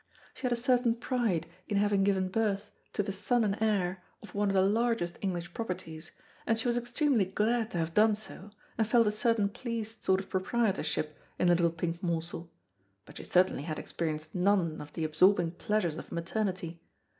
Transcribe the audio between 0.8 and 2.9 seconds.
pride in having given birth